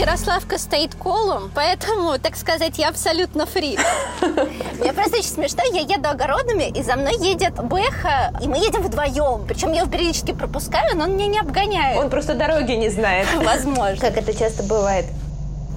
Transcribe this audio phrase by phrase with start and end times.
[0.00, 3.78] Ярославка стоит колом, поэтому, так сказать, я абсолютно фри.
[4.80, 8.80] Мне просто очень смешно, я еду огородами, и за мной едет Бэха, и мы едем
[8.80, 9.44] вдвоем.
[9.46, 11.98] Причем я его периодически пропускаю, но он меня не обгоняет.
[11.98, 13.26] Он просто дороги не знает.
[13.44, 13.98] Возможно.
[14.00, 15.04] Как это часто бывает.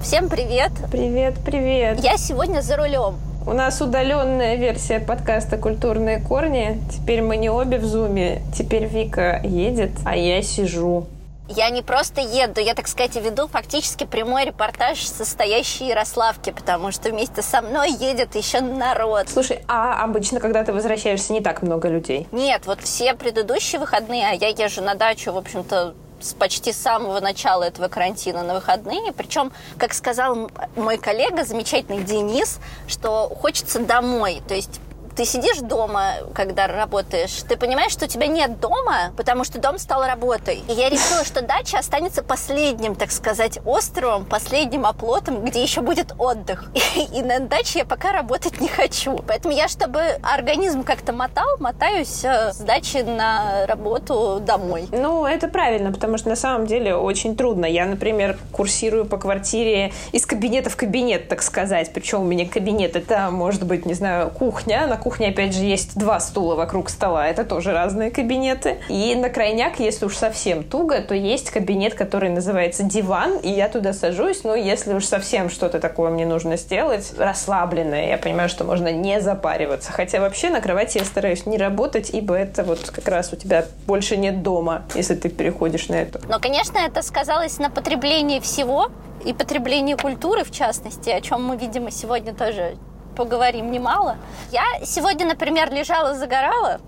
[0.01, 0.71] Всем привет.
[0.89, 1.99] Привет, привет.
[1.99, 3.15] Я сегодня за рулем.
[3.45, 6.79] У нас удаленная версия подкаста «Культурные корни».
[6.89, 8.41] Теперь мы не обе в зуме.
[8.57, 11.07] Теперь Вика едет, а я сижу.
[11.55, 17.09] Я не просто еду, я, так сказать, веду фактически прямой репортаж состоящий Ярославки, потому что
[17.09, 19.29] вместе со мной едет еще народ.
[19.29, 22.27] Слушай, а обычно, когда ты возвращаешься, не так много людей?
[22.31, 27.19] Нет, вот все предыдущие выходные, а я езжу на дачу, в общем-то, с почти самого
[27.19, 29.11] начала этого карантина на выходные.
[29.11, 34.41] Причем, как сказал мой коллега, замечательный Денис, что хочется домой.
[34.47, 34.79] То есть
[35.15, 39.77] ты сидишь дома, когда работаешь, ты понимаешь, что у тебя нет дома, потому что дом
[39.77, 40.63] стал работой.
[40.67, 46.13] И я решила, что дача останется последним, так сказать, островом, последним оплотом, где еще будет
[46.17, 46.71] отдых.
[47.13, 49.17] И, на даче я пока работать не хочу.
[49.27, 54.87] Поэтому я, чтобы организм как-то мотал, мотаюсь э, с дачи на работу домой.
[54.91, 57.65] Ну, это правильно, потому что на самом деле очень трудно.
[57.65, 61.91] Я, например, курсирую по квартире из кабинета в кабинет, так сказать.
[61.93, 65.97] Причем у меня кабинет это может быть, не знаю, кухня, на кухне, опять же, есть
[65.97, 67.27] два стула вокруг стола.
[67.27, 68.77] Это тоже разные кабинеты.
[68.87, 73.67] И на крайняк, если уж совсем туго, то есть кабинет, который называется диван, и я
[73.67, 74.43] туда сажусь.
[74.45, 79.19] Но если уж совсем что-то такое мне нужно сделать, расслабленное, я понимаю, что можно не
[79.19, 79.91] запариваться.
[79.91, 83.65] Хотя вообще на кровати я стараюсь не работать, ибо это вот как раз у тебя
[83.85, 86.21] больше нет дома, если ты переходишь на это.
[86.29, 88.87] Но, конечно, это сказалось на потреблении всего,
[89.25, 92.75] и потреблении культуры, в частности, о чем мы, видимо, сегодня тоже
[93.13, 94.17] поговорим немало.
[94.51, 96.81] Я сегодня, например, лежала, загорала.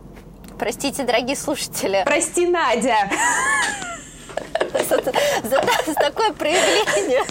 [0.57, 2.03] Простите, дорогие слушатели.
[2.05, 3.09] Прости, Надя.
[4.89, 5.01] За,
[5.43, 7.23] за, за такое проявление.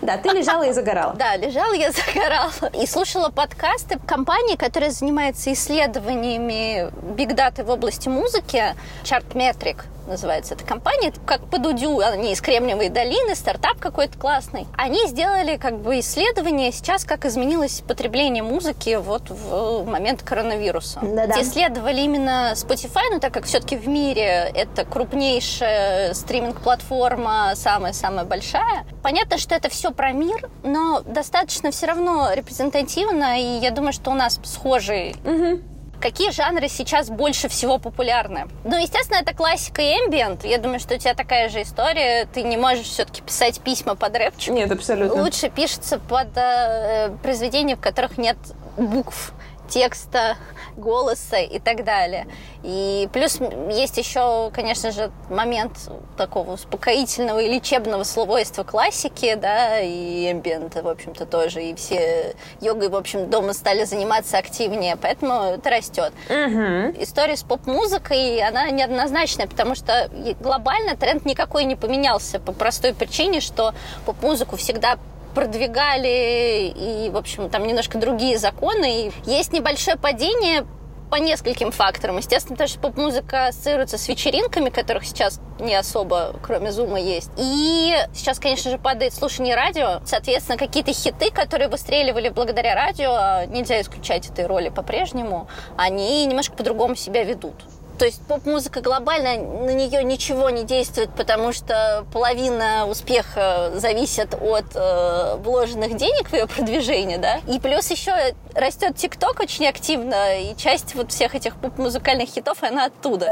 [0.00, 1.14] Да, ты лежала и загорала.
[1.14, 2.52] Да, лежала я загорала.
[2.74, 8.74] И слушала подкасты компании, которая занимается исследованиями бигдаты в области музыки,
[9.04, 11.08] Chartmetric называется эта компания.
[11.08, 14.66] Это как по Дудю, они из Кремниевой долины, стартап какой-то классный.
[14.76, 21.00] Они сделали как бы исследование сейчас, как изменилось потребление музыки вот в момент коронавируса.
[21.02, 21.40] Да-да.
[21.42, 28.84] Исследовали именно Spotify, но так как все-таки в мире это крупнейшая стриминг-платформа, самая-самая большая.
[29.02, 34.10] Понятно, что это все про мир, но достаточно все равно репрезентативно, и я думаю, что
[34.10, 35.71] у нас схожий угу
[36.02, 38.48] какие жанры сейчас больше всего популярны?
[38.64, 40.44] Ну, естественно, это классика и эмбиент.
[40.44, 42.26] Я думаю, что у тебя такая же история.
[42.26, 44.52] Ты не можешь все-таки писать письма под рэпчик.
[44.52, 45.22] Нет, абсолютно.
[45.22, 48.36] Лучше пишется под э, произведения, в которых нет
[48.76, 49.32] букв
[49.72, 50.36] текста,
[50.76, 52.26] голоса и так далее.
[52.62, 53.40] И плюс
[53.70, 55.72] есть еще, конечно же, момент
[56.16, 61.62] такого успокоительного и лечебного свойства классики, да, и эмбиента, в общем-то, тоже.
[61.64, 66.12] И все йогой, в общем, дома стали заниматься активнее, поэтому это растет.
[66.28, 67.02] Угу.
[67.02, 70.10] История с поп-музыкой, она неоднозначная, потому что
[70.40, 73.72] глобально тренд никакой не поменялся по простой причине, что
[74.04, 74.98] поп-музыку всегда
[75.34, 79.08] продвигали, и, в общем, там немножко другие законы.
[79.08, 80.64] И есть небольшое падение
[81.12, 82.16] по нескольким факторам.
[82.16, 87.30] Естественно, потому что поп-музыка ассоциируется с вечеринками, которых сейчас не особо, кроме зума, есть.
[87.36, 90.00] И сейчас, конечно же, падает слушание радио.
[90.06, 96.56] Соответственно, какие-то хиты, которые выстреливали благодаря радио, а нельзя исключать этой роли по-прежнему, они немножко
[96.56, 97.56] по-другому себя ведут.
[97.98, 104.64] То есть поп-музыка глобально, на нее ничего не действует, потому что половина успеха зависит от
[104.74, 107.40] э, вложенных денег в ее продвижение, да.
[107.48, 112.86] И плюс еще растет ТикТок очень активно, и часть вот всех этих поп-музыкальных хитов, она
[112.86, 113.28] оттуда.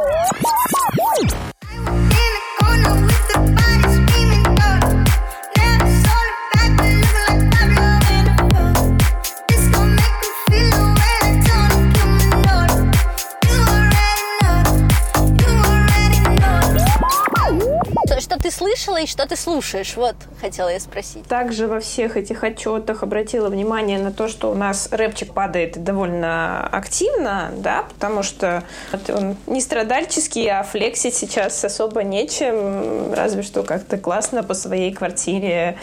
[19.00, 19.96] И что ты слушаешь?
[19.96, 21.26] Вот, хотела я спросить.
[21.26, 26.66] Также во всех этих отчетах обратила внимание на то, что у нас рэпчик падает довольно
[26.66, 28.64] активно, да, потому что
[29.08, 35.76] он не страдальческий, а флексить сейчас особо нечем, разве что как-то классно по своей квартире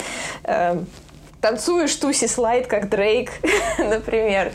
[0.43, 0.77] э,
[1.47, 3.31] танцуешь туси слайд, как Дрейк,
[3.77, 4.51] например,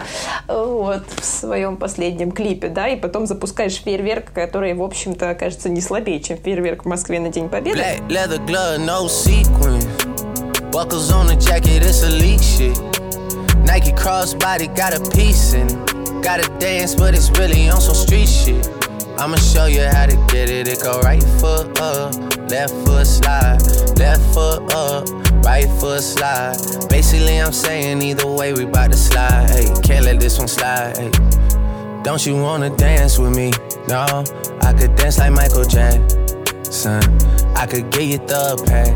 [0.46, 5.80] вот, в своем последнем клипе, да, и потом запускаешь фейерверк, который, в общем-то, кажется не
[5.80, 7.78] слабее, чем фейерверк в Москве на День Победы.
[16.22, 18.68] Got a dance, but it's really on some street shit.
[19.18, 20.68] I'ma show you how to get it.
[20.68, 22.14] It go right foot up,
[22.48, 23.58] left foot slide,
[23.98, 25.31] left foot up.
[25.44, 26.56] Right foot slide.
[26.88, 29.50] Basically, I'm saying either way, we bout to slide.
[29.50, 30.96] Hey, can't let this one slide.
[30.96, 31.10] Hey.
[32.02, 33.52] Don't you wanna dance with me?
[33.88, 34.24] No,
[34.62, 37.02] I could dance like Michael Jackson.
[37.54, 38.94] I could get you the pack.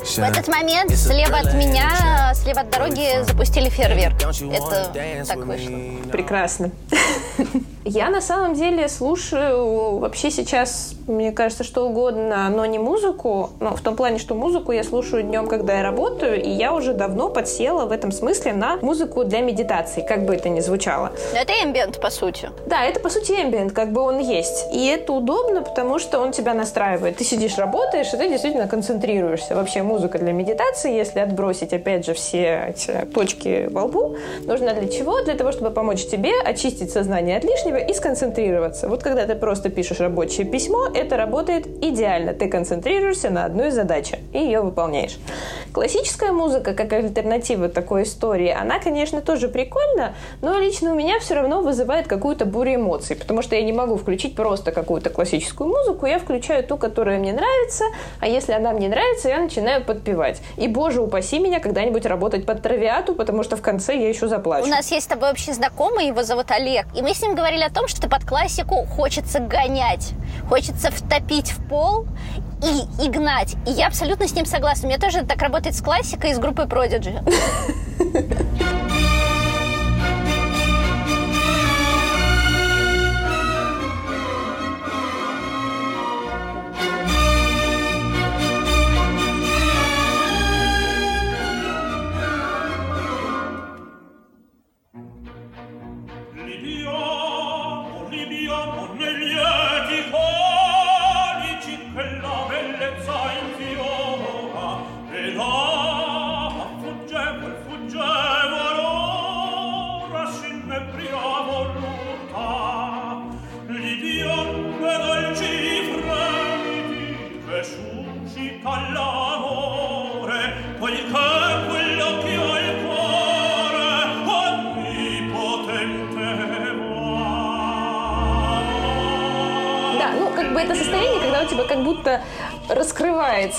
[0.00, 4.16] В этот момент слева от меня, слева от дороги запустили фейерверк.
[4.20, 6.10] Это так вышло.
[6.10, 6.70] Прекрасно.
[7.84, 13.50] Я на самом деле слушаю вообще сейчас, мне кажется, что угодно, но не музыку.
[13.58, 16.92] Ну, в том плане, что музыку я слушаю днем, когда я работаю, и я уже
[16.92, 21.12] давно подсела в этом смысле на музыку для медитации, как бы это ни звучало.
[21.32, 22.50] Но это эмбиент, по сути.
[22.66, 24.66] Да, это по сути эмбиент, как бы он есть.
[24.74, 27.16] И это удобно, потому что он тебя настраивает.
[27.16, 29.54] Ты сидишь, работаешь, и ты действительно концентрируешься.
[29.54, 34.86] Вообще музыка для медитации, если отбросить, опять же, все эти точки во лбу, нужна для
[34.86, 35.22] чего?
[35.22, 38.88] Для того, чтобы помочь тебе очистить сознание от лишнего и сконцентрироваться.
[38.88, 42.32] Вот когда ты просто пишешь рабочее письмо, это работает идеально.
[42.32, 45.18] Ты концентрируешься на одной задаче и ее выполняешь.
[45.72, 51.34] Классическая музыка, как альтернатива такой истории, она, конечно, тоже прикольна, но лично у меня все
[51.34, 56.06] равно вызывает какую-то бурю эмоций, потому что я не могу включить просто какую-то классическую музыку,
[56.06, 57.84] я включаю ту, которая мне нравится,
[58.20, 60.40] а если она мне нравится, я начинаю подпевать.
[60.56, 64.66] И, боже упаси меня когда-нибудь работать под травиату, потому что в конце я еще заплачу.
[64.66, 67.59] У нас есть с тобой общий знакомый, его зовут Олег, и мы с ним говорили
[67.64, 70.12] о том, что под классику хочется гонять,
[70.48, 72.06] хочется втопить в пол
[72.62, 73.56] и, и гнать.
[73.66, 74.86] И я абсолютно с ним согласна.
[74.86, 77.20] У меня тоже так работает с классикой из группы Prodigy.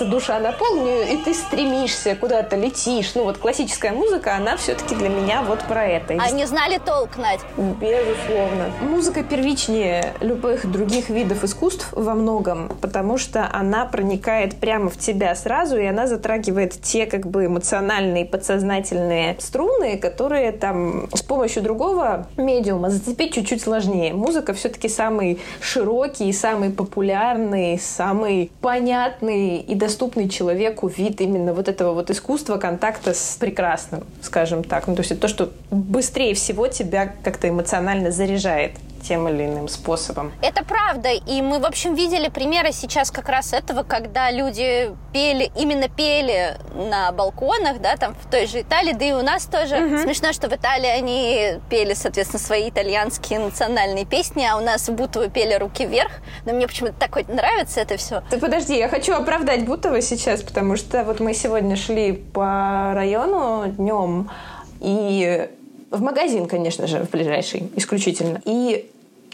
[0.01, 3.13] раскрывается душа на полную, и ты стремишься куда-то, летишь.
[3.15, 6.13] Ну вот классическая музыка, она все-таки для меня вот про это.
[6.13, 7.41] Они знали толк, Надь?
[7.57, 8.71] Безусловно.
[8.81, 15.35] Музыка первичнее любых других видов искусств во многом, потому что она проникает прямо в тебя
[15.35, 22.27] сразу, и она затрагивает те как бы эмоциональные, подсознательные струны, которые там с помощью другого
[22.37, 24.13] медиума зацепить чуть-чуть сложнее.
[24.13, 29.90] Музыка все-таки самый широкий, самый популярный, самый понятный и доступный
[30.29, 34.87] человеку вид именно вот этого вот искусства контакта с прекрасным, скажем так.
[34.87, 39.67] Ну, то есть это то, что быстрее всего тебя как-то эмоционально заряжает тем или иным
[39.67, 40.31] способом.
[40.41, 41.09] Это правда.
[41.09, 46.57] И мы, в общем, видели примеры сейчас как раз этого, когда люди пели, именно пели
[46.73, 49.77] на балконах, да, там в той же Италии, да и у нас тоже.
[49.77, 49.97] Угу.
[50.03, 54.93] Смешно, что в Италии они пели, соответственно, свои итальянские национальные песни, а у нас в
[54.93, 56.11] Бутово пели «Руки вверх».
[56.45, 58.21] Но мне почему-то так нравится это все.
[58.29, 63.67] Ты подожди, я хочу оправдать Бутово сейчас, потому что вот мы сегодня шли по району
[63.67, 64.29] днем,
[64.79, 65.49] и
[65.91, 68.41] в магазин, конечно же, в ближайший, исключительно.
[68.45, 68.89] И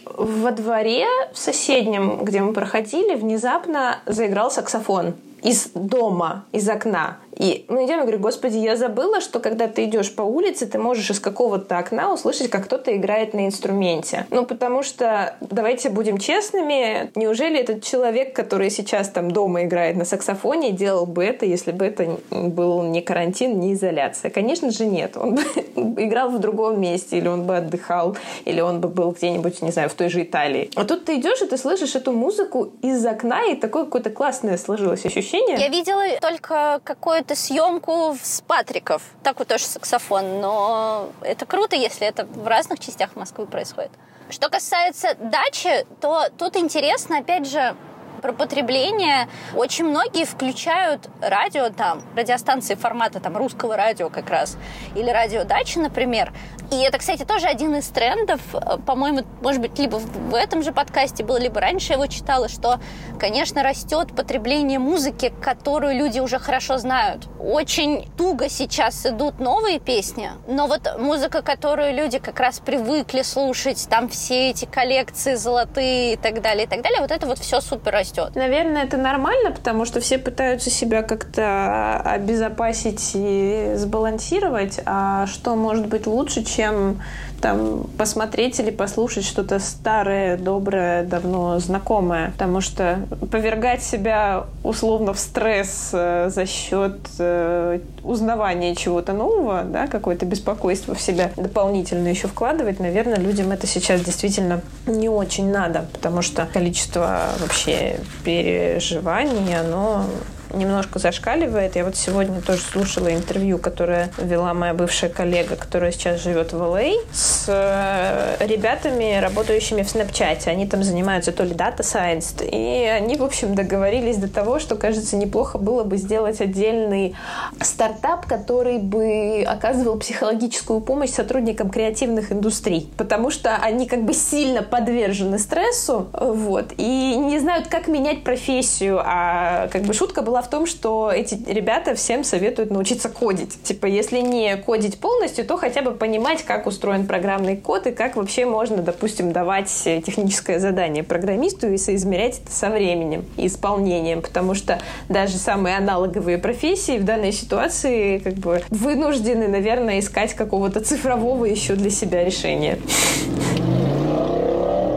[0.06, 7.18] во дворе в соседнем, где мы проходили, внезапно заиграл саксофон из дома, из окна.
[7.38, 10.80] И мы идем, и говорю, господи, я забыла, что когда ты идешь по улице, ты
[10.80, 14.26] можешь из какого-то окна услышать, как кто-то играет на инструменте.
[14.32, 20.06] Ну, потому что, давайте будем честными, неужели этот человек, который сейчас там дома играет на
[20.06, 24.32] саксофоне, делал бы это, если бы это был не карантин, не изоляция?
[24.32, 25.16] Конечно же нет.
[25.16, 25.42] Он бы
[25.76, 29.90] играл в другом месте, или он бы отдыхал, или он бы был где-нибудь, не знаю,
[29.90, 30.72] в той же Италии.
[30.76, 34.58] А тут ты идешь, и ты слышишь эту музыку из окна, и такое какое-то классное
[34.58, 35.58] сложилось ощущение.
[35.58, 39.02] Я видела только какое какую-то съемку с Патриков.
[39.24, 40.40] Так вот тоже саксофон.
[40.40, 43.92] Но это круто, если это в разных частях Москвы происходит.
[44.30, 47.76] Что касается дачи, то тут интересно, опять же,
[48.18, 49.28] про потребление.
[49.56, 54.58] Очень многие включают радио там, радиостанции формата там русского радио как раз,
[54.96, 56.34] или радио дачи, например,
[56.70, 60.74] и это, кстати, тоже один из трендов, э, по-моему, может быть, либо в этом же
[60.74, 62.80] подкасте было, либо раньше я его читала, что,
[63.20, 67.30] конечно, растет потребление музыки, которую люди уже хорошо знают.
[67.40, 73.88] Очень туго сейчас идут новые песни, но вот музыка, которую люди как раз привыкли слушать,
[73.90, 77.62] там все эти коллекции золотые и так далее, и так далее, вот это вот все
[77.62, 78.36] супер растет.
[78.36, 84.80] Наверное, это нормально, потому что все пытаются себя как-то обезопасить и сбалансировать.
[84.86, 87.02] А что может быть лучше, чем
[87.42, 92.32] там посмотреть или послушать что-то старое, доброе, давно знакомое.
[92.32, 93.00] Потому что
[93.32, 100.96] повергать себя условно в стресс э, за счет э, узнавания чего-то нового, да, какое-то беспокойство
[100.96, 106.48] в себя дополнительно еще вкладывать, наверное, людям это сейчас действительно не очень надо, потому что
[106.52, 110.06] количество вообще переживаний, оно
[110.54, 111.76] немножко зашкаливает.
[111.76, 116.62] Я вот сегодня тоже слушала интервью, которое вела моя бывшая коллега, которая сейчас живет в
[116.62, 120.48] ЛА, с э, ребятами, работающими в Snapchat.
[120.48, 124.76] Они там занимаются то ли Data Science, и они, в общем, договорились до того, что,
[124.76, 127.16] кажется, неплохо было бы сделать отдельный
[127.62, 134.64] стартап, который бы оказывал психологическую помощь сотрудникам креативных индустрий, потому что они как бы сильно
[134.64, 140.44] подвержены стрессу, вот, и не знают, как менять профессию, а как бы шутка была была
[140.44, 143.62] в том, что эти ребята всем советуют научиться кодить.
[143.64, 148.16] Типа, если не кодить полностью, то хотя бы понимать, как устроен программный код и как
[148.16, 149.72] вообще можно, допустим, давать
[150.06, 154.22] техническое задание программисту и соизмерять это со временем и исполнением.
[154.22, 154.80] Потому что
[155.10, 161.74] даже самые аналоговые профессии в данной ситуации как бы вынуждены, наверное, искать какого-то цифрового еще
[161.74, 162.78] для себя решения.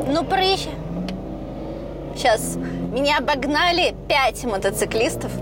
[0.07, 0.69] Ну, проще.
[2.15, 2.59] Сейчас
[2.91, 5.33] меня обогнали пять мотоциклистов.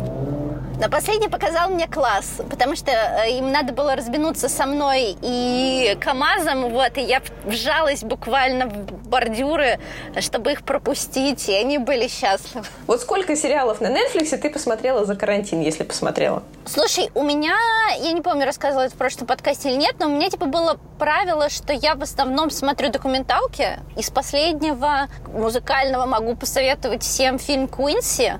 [0.80, 5.98] Но последний показал мне класс, потому что э, им надо было разбинуться со мной и
[6.00, 9.80] КАМАЗом, вот, и я вжалась буквально в бордюры,
[10.20, 12.64] чтобы их пропустить, и они были счастливы.
[12.86, 16.44] Вот сколько сериалов на Netflix ты посмотрела за карантин, если посмотрела?
[16.64, 17.56] Слушай, у меня,
[17.98, 20.78] я не помню, рассказывала это в прошлом подкасте или нет, но у меня, типа, было
[21.00, 23.80] правило, что я в основном смотрю документалки.
[23.96, 28.34] Из последнего музыкального могу посоветовать всем фильм «Куинси»,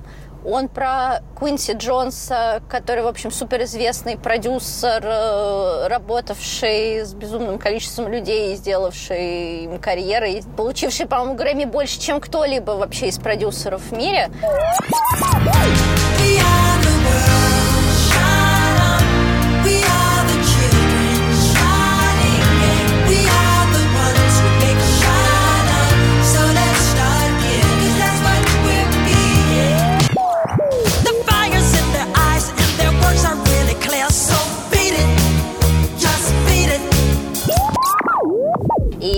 [0.45, 8.55] он про Куинси Джонса, который, в общем, суперизвестный продюсер, э, работавший с безумным количеством людей,
[8.55, 14.29] сделавший им карьеры, получивший, по-моему, Грэмми больше, чем кто-либо вообще из продюсеров в мире.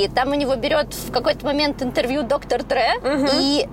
[0.08, 3.28] Там у него берет в какой-то момент интервью доктор Дре, угу.
[3.34, 3.68] и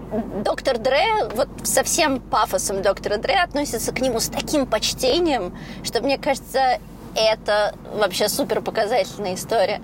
[0.44, 6.00] доктор Дре, вот со всем пафосом доктора Дре относится к нему с таким почтением, что
[6.00, 6.78] мне кажется,
[7.14, 9.80] это вообще супер показательная история.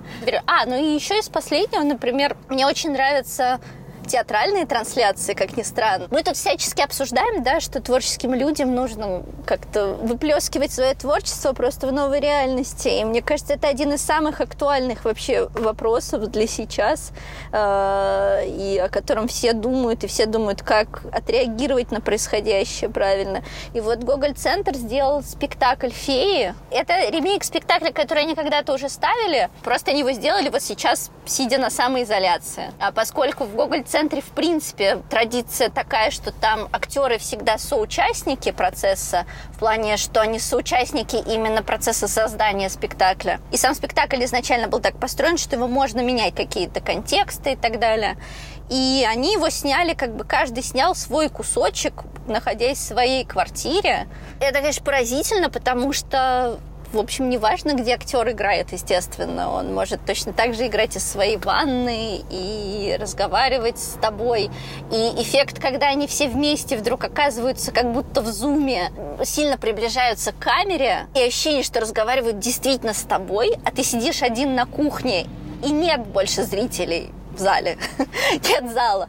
[0.46, 3.60] А, ну и еще из последнего, например, мне очень нравится
[4.06, 6.08] театральные трансляции, как ни странно.
[6.10, 11.92] Мы тут всячески обсуждаем, да, что творческим людям нужно как-то выплескивать свое творчество просто в
[11.92, 12.88] новой реальности.
[12.88, 17.12] И мне кажется, это один из самых актуальных вообще вопросов для сейчас,
[17.52, 23.42] э, и о котором все думают, и все думают, как отреагировать на происходящее правильно.
[23.72, 26.54] И вот Гоголь-центр сделал спектакль «Феи».
[26.70, 31.58] Это ремейк спектакля, который они когда-то уже ставили, просто они его сделали вот сейчас, сидя
[31.58, 32.72] на самоизоляции.
[32.78, 39.24] А поскольку в Гоголь центре, в принципе, традиция такая, что там актеры всегда соучастники процесса,
[39.52, 43.40] в плане, что они соучастники именно процесса создания спектакля.
[43.52, 47.78] И сам спектакль изначально был так построен, что его можно менять какие-то контексты и так
[47.78, 48.16] далее.
[48.68, 54.08] И они его сняли, как бы каждый снял свой кусочек, находясь в своей квартире.
[54.40, 56.58] Это, конечно, поразительно, потому что
[56.94, 59.52] в общем, не важно, где актер играет, естественно.
[59.52, 64.50] Он может точно так же играть из своей ванны и разговаривать с тобой.
[64.92, 68.92] И эффект, когда они все вместе вдруг оказываются как будто в зуме,
[69.24, 74.54] сильно приближаются к камере, и ощущение, что разговаривают действительно с тобой, а ты сидишь один
[74.54, 75.26] на кухне,
[75.64, 77.76] и нет больше зрителей в зале.
[78.32, 79.08] нет зала.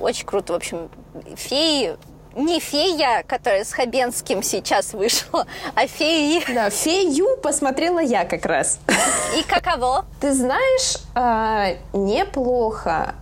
[0.00, 0.90] Очень круто, в общем.
[1.36, 1.96] Феи
[2.34, 6.42] не фея, которая с Хабенским сейчас вышла, а феи.
[6.52, 8.78] Да, фею посмотрела я как раз.
[9.38, 10.04] И каково?
[10.20, 13.14] Ты знаешь, а, неплохо.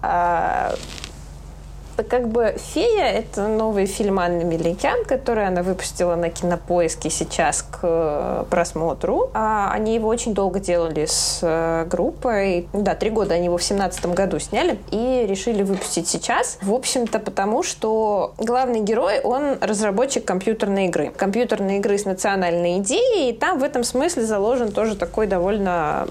[2.01, 7.63] А, как бы «Фея»— это новый фильм Анны Меликян, который она выпустила на Кинопоиске сейчас
[7.63, 9.31] к э, просмотру.
[9.35, 12.69] А они его очень долго делали с э, группой.
[12.73, 16.59] Да, три года они его в семнадцатом году сняли и решили выпустить сейчас.
[16.63, 21.13] В общем-то, потому что главный герой, он разработчик компьютерной игры.
[21.17, 26.07] Компьютерной игры с национальной идеей, и там в этом смысле заложен тоже такой довольно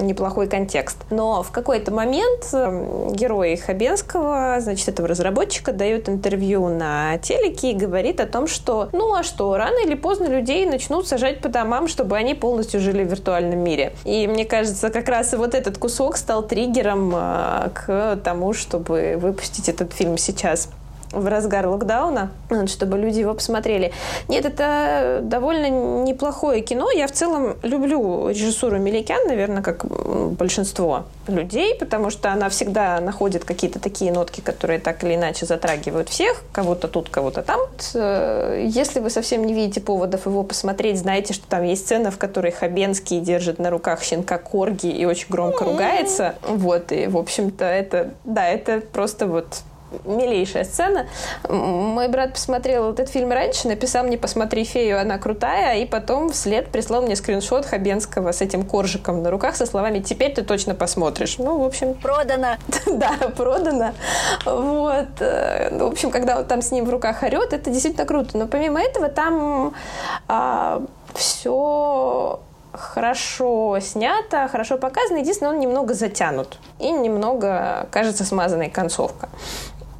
[0.00, 0.98] неплохой контекст.
[1.10, 7.72] Но в какой-то момент э, герой Хабенского, значит, этого разработчика, разработчика дает интервью на телеке
[7.72, 11.48] и говорит о том, что ну а что, рано или поздно людей начнут сажать по
[11.48, 13.92] домам, чтобы они полностью жили в виртуальном мире.
[14.04, 19.18] И мне кажется, как раз и вот этот кусок стал триггером э, к тому, чтобы
[19.20, 20.68] выпустить этот фильм сейчас
[21.14, 22.30] в разгар локдауна,
[22.66, 23.92] чтобы люди его посмотрели.
[24.28, 25.68] Нет, это довольно
[26.04, 26.90] неплохое кино.
[26.90, 33.44] Я в целом люблю режиссуру Меликян, наверное, как большинство людей, потому что она всегда находит
[33.44, 37.60] какие-то такие нотки, которые так или иначе затрагивают всех, кого-то тут, кого-то там.
[37.94, 42.18] Э, если вы совсем не видите поводов его посмотреть, знаете, что там есть сцена, в
[42.18, 46.34] которой Хабенский держит на руках щенка Корги и очень громко ругается.
[46.46, 49.62] Вот, и, в общем-то, это, да, это просто вот
[50.04, 51.06] милейшая сцена.
[51.48, 56.68] Мой брат посмотрел этот фильм раньше, написал мне «Посмотри фею, она крутая», и потом вслед
[56.68, 61.38] прислал мне скриншот Хабенского с этим коржиком на руках со словами «Теперь ты точно посмотришь».
[61.38, 61.94] Ну, в общем...
[61.94, 62.56] Продано.
[62.86, 63.92] да, продано.
[64.44, 65.20] Вот.
[65.20, 68.36] Э, в общем, когда он там с ним в руках орет, это действительно круто.
[68.38, 69.74] Но помимо этого там
[70.28, 70.82] а,
[71.14, 72.40] все
[72.72, 75.18] хорошо снято, хорошо показано.
[75.18, 76.58] Единственное, он немного затянут.
[76.78, 79.28] И немного, кажется, смазанная концовка.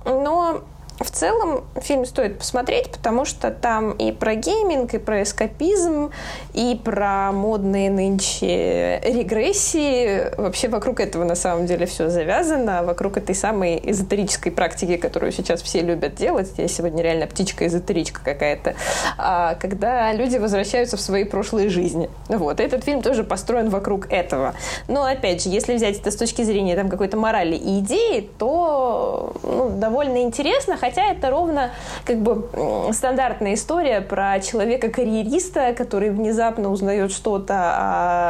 [0.04, 0.62] Но
[1.00, 6.10] в целом фильм стоит посмотреть, потому что там и про гейминг, и про эскапизм,
[6.52, 10.34] и про модные нынче регрессии.
[10.40, 15.62] Вообще вокруг этого на самом деле все завязано, вокруг этой самой эзотерической практики, которую сейчас
[15.62, 16.52] все любят делать.
[16.56, 18.74] Я сегодня реально птичка-эзотеричка какая-то.
[19.18, 22.08] А, когда люди возвращаются в свои прошлые жизни.
[22.28, 22.60] Вот.
[22.60, 24.54] Этот фильм тоже построен вокруг этого.
[24.86, 29.34] Но, опять же, если взять это с точки зрения там, какой-то морали и идеи, то
[29.42, 31.70] ну, довольно интересно, хотя это ровно
[32.04, 32.46] как бы
[32.92, 37.54] стандартная история про человека-карьериста, который внезапно узнает что-то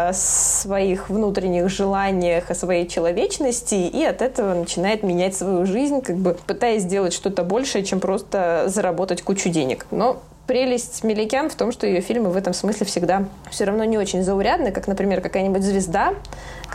[0.08, 6.16] о своих внутренних желаниях, о своей человечности, и от этого начинает менять свою жизнь, как
[6.16, 9.86] бы пытаясь сделать что-то большее, чем просто заработать кучу денег.
[9.90, 13.98] Но прелесть Меликян в том, что ее фильмы в этом смысле всегда все равно не
[13.98, 16.14] очень заурядны, как, например, какая-нибудь «Звезда»,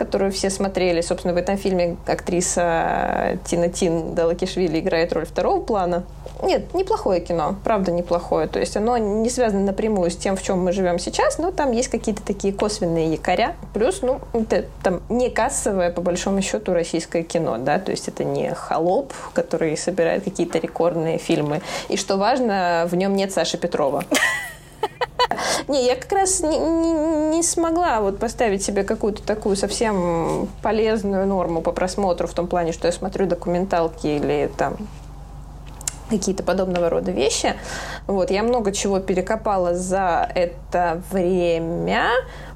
[0.00, 1.02] которую все смотрели.
[1.02, 6.04] Собственно, в этом фильме актриса Тина Тин Далакишвили играет роль второго плана.
[6.42, 8.48] Нет, неплохое кино, правда неплохое.
[8.48, 11.72] То есть оно не связано напрямую с тем, в чем мы живем сейчас, но там
[11.72, 13.56] есть какие-то такие косвенные якоря.
[13.74, 18.24] Плюс, ну, это там не кассовое, по большому счету, российское кино, да, то есть это
[18.24, 21.60] не холоп, который собирает какие-то рекордные фильмы.
[21.90, 24.04] И что важно, в нем нет Саши Петрова.
[25.70, 26.92] Не, я как раз не, не,
[27.36, 32.72] не смогла вот поставить себе какую-то такую совсем полезную норму по просмотру в том плане,
[32.72, 34.76] что я смотрю документалки или там
[36.10, 37.54] какие-то подобного рода вещи.
[38.08, 42.08] Вот, я много чего перекопала за это время.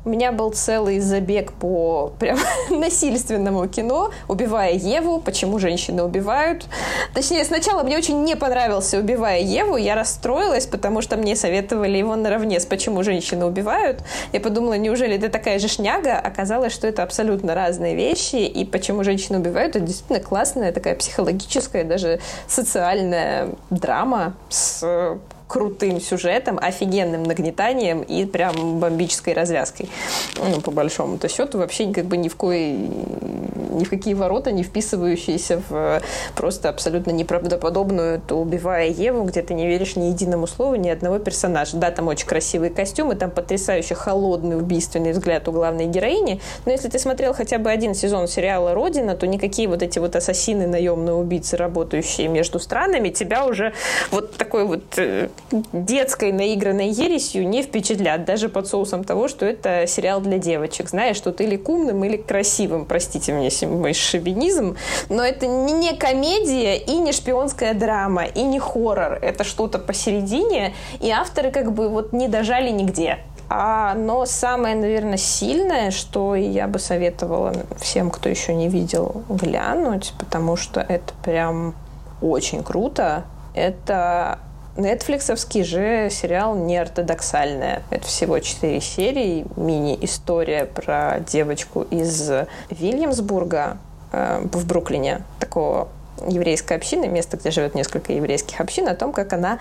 [0.04, 2.38] У меня был целый забег по прям
[2.70, 6.66] насильственному кино, убивая Еву, почему женщины убивают.
[7.14, 12.16] Точнее, сначала мне очень не понравился «Убивая Еву», я расстроилась, потому что мне советовали его
[12.16, 14.00] наравне с «Почему женщины убивают».
[14.32, 16.18] Я подумала, неужели это такая же шняга?
[16.18, 21.84] Оказалось, что это абсолютно разные вещи, и «Почему женщины убивают»— это действительно классная такая психологическая,
[21.84, 25.18] даже социальная драма с
[25.54, 29.88] крутым сюжетом, офигенным нагнетанием и прям бомбической развязкой.
[30.36, 34.64] Ну, по большому-то счету, вообще как бы ни в кои, ни в какие ворота не
[34.64, 36.02] вписывающиеся в
[36.34, 41.20] просто абсолютно неправдоподобную, то убивая Еву, где ты не веришь ни единому слову, ни одного
[41.20, 41.76] персонажа.
[41.76, 46.88] Да, там очень красивые костюмы, там потрясающе холодный, убийственный взгляд у главной героини, но если
[46.88, 51.14] ты смотрел хотя бы один сезон сериала «Родина», то никакие вот эти вот ассасины, наемные
[51.14, 53.72] убийцы, работающие между странами, тебя уже
[54.10, 55.28] вот такой вот э,
[55.72, 60.88] детской наигранной ересью не впечатлят, даже под соусом того, что это сериал для девочек.
[60.88, 64.76] Знаешь, что ты или умным, или красивым, простите мне мой шовинизм,
[65.08, 69.18] но это не комедия и не шпионская драма, и не хоррор.
[69.22, 73.18] Это что-то посередине, и авторы как бы вот не дожали нигде.
[73.48, 80.12] А, но самое, наверное, сильное, что я бы советовала всем, кто еще не видел, глянуть,
[80.18, 81.74] потому что это прям
[82.22, 83.24] очень круто.
[83.54, 84.38] Это
[84.76, 87.82] Нетфликсовский же сериал неортодоксальная.
[87.90, 92.30] Это всего четыре серии, мини-история про девочку из
[92.70, 93.76] Вильямсбурга
[94.10, 95.88] э, в Бруклине, такого
[96.26, 99.60] еврейской общины, место, где живет несколько еврейских общин, о том, как она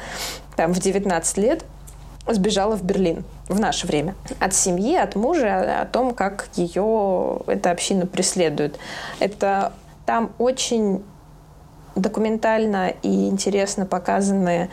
[0.56, 1.64] там в 19 лет
[2.28, 7.70] сбежала в Берлин в наше время от семьи, от мужа, о том, как ее эта
[7.70, 8.80] община преследует.
[9.20, 9.74] Это
[10.08, 11.04] там очень
[11.96, 14.70] документально и интересно показаны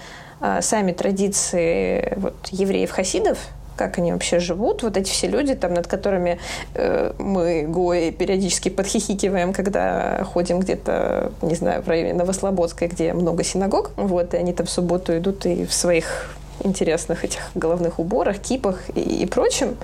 [0.61, 3.39] сами традиции вот, евреев-хасидов,
[3.81, 4.83] как они вообще живут.
[4.83, 6.39] Вот эти все люди, там, над которыми
[6.75, 13.43] э, мы, гои, периодически подхихикиваем, когда ходим где-то, не знаю, в районе Новослободской, где много
[13.43, 13.93] синагог.
[13.97, 18.81] Вот, и они там в субботу идут и в своих интересных этих головных уборах, кипах
[18.95, 19.77] и, и прочем,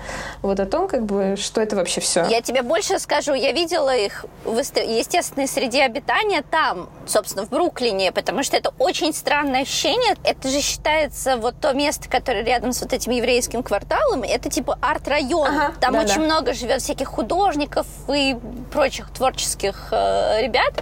[0.42, 2.24] вот о том, как бы, что это вообще все.
[2.28, 8.12] Я тебе больше скажу, я видела их в естественной среде обитания там, собственно, в Бруклине,
[8.12, 10.16] потому что это очень странное ощущение.
[10.24, 14.78] Это же считается вот то место, которое рядом с вот этим еврейским кварталом, это типа
[14.80, 15.48] арт-район.
[15.48, 16.24] Ага, там да, очень да.
[16.24, 18.36] много живет всяких художников и
[18.72, 20.72] прочих творческих э, ребят.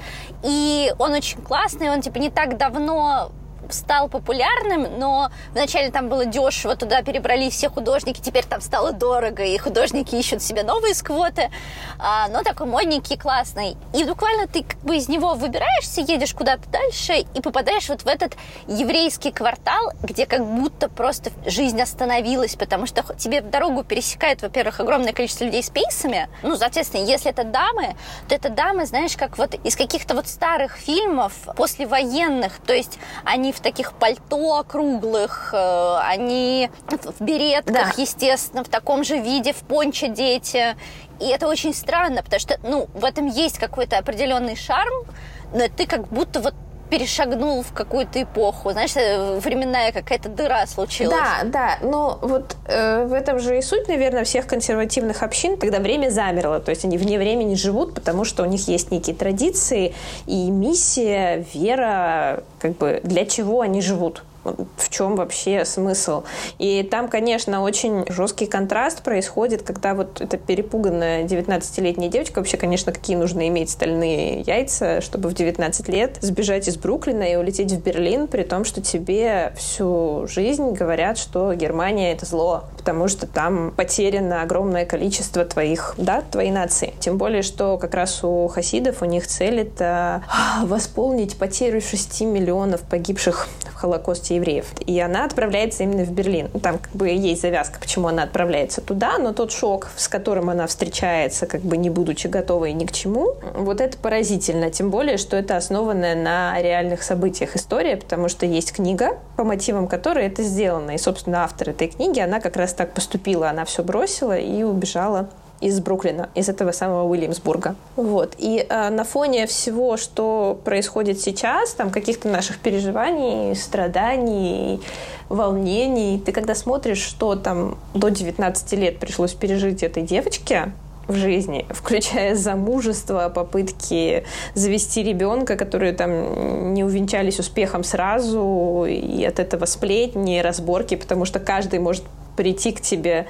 [0.43, 3.33] И он очень классный, он типа не так давно
[3.71, 9.43] стал популярным, но вначале там было дешево, туда перебрались все художники, теперь там стало дорого,
[9.43, 11.51] и художники ищут себе новые сквоты,
[11.99, 13.77] а, но такой модненький, классный.
[13.95, 18.07] И буквально ты как бы из него выбираешься, едешь куда-то дальше и попадаешь вот в
[18.07, 18.35] этот
[18.67, 25.13] еврейский квартал, где как будто просто жизнь остановилась, потому что тебе дорогу пересекает, во-первых, огромное
[25.13, 27.97] количество людей с пейсами, ну, соответственно, если это дамы,
[28.29, 33.53] то это дамы, знаешь, как вот из каких-то вот старых фильмов послевоенных, то есть они
[33.55, 37.93] в таких пальто округлых, э, они в беретках, да.
[37.97, 40.77] естественно, в таком же виде, в понче дети.
[41.21, 45.05] И это очень странно, потому что, ну, в этом есть какой-то определенный шарм,
[45.53, 46.55] но ты как будто вот
[46.91, 48.73] перешагнул в какую-то эпоху.
[48.73, 51.17] Знаешь, э, временная какая-то дыра случилась.
[51.17, 51.79] Да, да.
[51.83, 56.61] Но вот э, в этом же и суть, наверное, всех консервативных общин, когда время замерло.
[56.61, 59.95] То есть они вне времени живут, потому что у них есть некие традиции
[60.27, 66.25] и миссия, вера, как бы для чего они живут в чем вообще смысл.
[66.59, 72.93] И там, конечно, очень жесткий контраст происходит, когда вот эта перепуганная 19-летняя девочка, вообще, конечно,
[72.93, 77.83] какие нужно иметь стальные яйца, чтобы в 19 лет сбежать из Бруклина и улететь в
[77.83, 83.73] Берлин, при том, что тебе всю жизнь говорят, что Германия— это зло, потому что там
[83.77, 86.95] потеряно огромное количество твоих, да, твоей нации.
[87.01, 90.23] Тем более, что как раз у хасидов у них цель— это
[90.63, 94.67] восполнить потерю 6 миллионов погибших в Холокосте евреев.
[94.87, 96.49] И она отправляется именно в Берлин.
[96.63, 100.67] Там как бы есть завязка, почему она отправляется туда, но тот шок, с которым она
[100.67, 104.71] встречается, как бы не будучи готовой ни к чему, вот это поразительно.
[104.71, 109.89] Тем более, что это основанная на реальных событиях история, потому что есть книга, по мотивам
[109.89, 110.93] которой это сделано.
[110.93, 113.51] И, собственно, автор этой книги, она как раз так поступила.
[113.51, 115.29] Она все бросила и убежала
[115.61, 117.77] из Бруклина, из этого самого Уильямсбурга.
[117.97, 118.35] Вот.
[118.39, 124.81] И э, на фоне всего, что происходит сейчас, там каких-то наших переживаний, страданий,
[125.29, 130.73] волнений, ты когда смотришь, что там до 19 лет пришлось пережить этой девочке,
[131.07, 139.39] в жизни, включая замужество, попытки завести ребенка, которые там не увенчались успехом сразу, и от
[139.39, 142.05] этого сплетни, разборки, потому что каждый может
[142.37, 143.27] прийти к тебе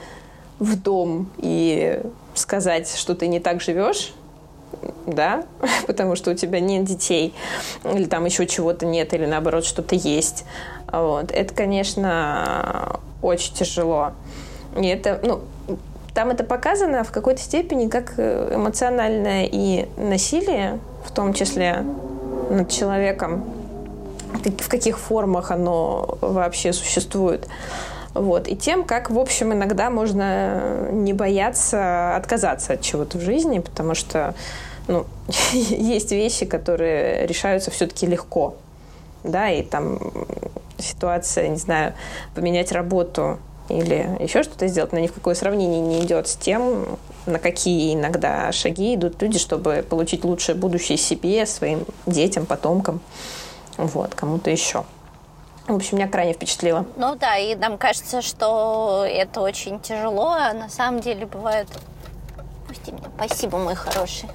[0.59, 2.01] в дом и
[2.35, 4.12] сказать, что ты не так живешь,
[5.07, 5.45] да,
[5.87, 7.35] потому что у тебя нет детей,
[7.85, 10.45] или там еще чего-то нет, или наоборот что-то есть.
[10.90, 11.33] Вот.
[11.33, 14.12] Это, конечно, очень тяжело.
[14.77, 15.40] И это, ну,
[16.14, 21.85] там это показано в какой-то степени как эмоциональное и насилие, в том числе
[22.51, 23.45] над человеком,
[24.59, 27.49] в каких формах оно вообще существует.
[28.14, 28.48] Вот.
[28.48, 33.94] И тем, как, в общем, иногда можно не бояться отказаться от чего-то в жизни, потому
[33.94, 34.35] что
[34.87, 35.07] ну,
[35.53, 38.55] есть вещи, которые решаются все-таки легко.
[39.24, 39.98] Да, и там
[40.79, 41.94] ситуация, не знаю,
[42.35, 46.98] поменять работу или еще что-то сделать, но ни в какое сравнение не идет с тем,
[47.24, 53.00] на какие иногда шаги идут люди, чтобы получить лучшее будущее себе, своим детям, потомкам,
[53.79, 54.85] вот, кому-то еще.
[55.66, 56.85] В общем, меня крайне впечатлило.
[56.96, 61.68] Ну да, и нам кажется, что это очень тяжело, а на самом деле бывает...
[62.68, 63.05] Пусти меня.
[63.16, 64.29] Спасибо, мой хороший.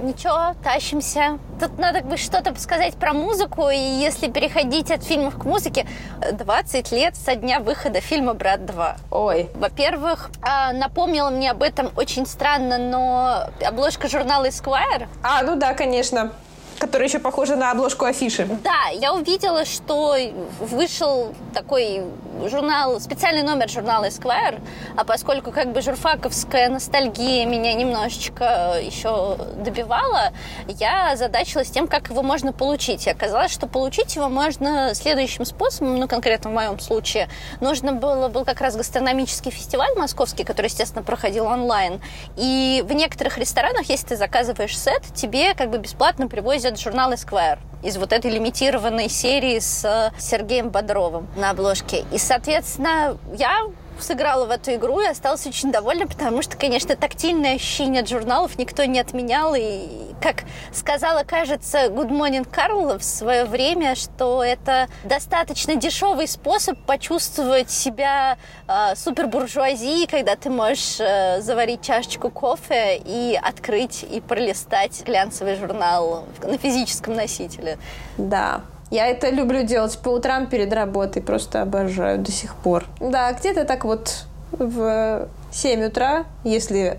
[0.00, 1.38] Ничего, тащимся.
[1.60, 5.86] Тут надо бы что-то сказать про музыку, и если переходить от фильмов к музыке,
[6.32, 8.96] 20 лет со дня выхода фильма «Брат 2».
[9.10, 9.50] Ой.
[9.54, 15.08] Во-первых, а, напомнила мне об этом очень странно, но обложка журнала Esquire...
[15.22, 16.32] А, ну да, конечно
[16.78, 18.46] которая еще похожа на обложку афиши.
[18.62, 20.16] Да, я увидела, что
[20.60, 22.02] вышел такой
[22.48, 24.60] журнал, специальный номер журнала Esquire,
[24.96, 30.32] а поскольку как бы журфаковская ностальгия меня немножечко еще добивала,
[30.68, 33.06] я задачилась тем, как его можно получить.
[33.06, 37.28] И оказалось, что получить его можно следующим способом, ну, конкретно в моем случае.
[37.60, 42.00] Нужно было, был как раз гастрономический фестиваль московский, который, естественно, проходил онлайн.
[42.36, 47.58] И в некоторых ресторанах, если ты заказываешь сет, тебе как бы бесплатно привозят журнал Esquire
[47.82, 52.04] из вот этой лимитированной серии с Сергеем Бодровым на обложке.
[52.12, 53.66] И, соответственно, я
[54.00, 58.58] сыграла в эту игру и осталась очень довольна, потому что, конечно, тактильное ощущение от журналов
[58.58, 59.54] никто не отменял.
[59.54, 59.88] И,
[60.20, 67.70] как сказала, кажется, Good Morning Carl в свое время, что это достаточно дешевый способ почувствовать
[67.70, 75.56] себя э, супербуржуазией, когда ты можешь э, заварить чашечку кофе и открыть и пролистать глянцевый
[75.56, 77.78] журнал на физическом носителе.
[78.16, 78.62] Да,
[78.94, 82.84] я это люблю делать по утрам перед работой, просто обожаю до сих пор.
[83.00, 86.98] Да, где-то так вот в 7 утра, если